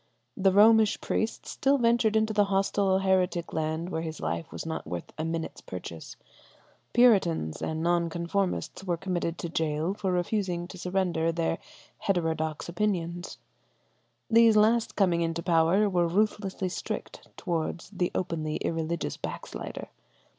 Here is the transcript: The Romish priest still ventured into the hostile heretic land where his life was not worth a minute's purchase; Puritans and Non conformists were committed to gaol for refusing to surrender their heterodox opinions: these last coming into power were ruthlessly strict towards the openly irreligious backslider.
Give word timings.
The 0.35 0.51
Romish 0.51 0.99
priest 0.99 1.45
still 1.45 1.77
ventured 1.77 2.15
into 2.15 2.33
the 2.33 2.45
hostile 2.45 2.97
heretic 2.97 3.53
land 3.53 3.89
where 3.91 4.01
his 4.01 4.19
life 4.19 4.51
was 4.51 4.65
not 4.65 4.87
worth 4.87 5.13
a 5.15 5.23
minute's 5.23 5.61
purchase; 5.61 6.15
Puritans 6.91 7.61
and 7.61 7.83
Non 7.83 8.09
conformists 8.09 8.83
were 8.83 8.97
committed 8.97 9.37
to 9.37 9.47
gaol 9.49 9.93
for 9.93 10.11
refusing 10.11 10.67
to 10.69 10.79
surrender 10.79 11.31
their 11.31 11.59
heterodox 11.99 12.67
opinions: 12.67 13.37
these 14.27 14.57
last 14.57 14.95
coming 14.95 15.21
into 15.21 15.43
power 15.43 15.87
were 15.87 16.07
ruthlessly 16.07 16.69
strict 16.69 17.27
towards 17.37 17.91
the 17.91 18.09
openly 18.15 18.55
irreligious 18.55 19.17
backslider. 19.17 19.87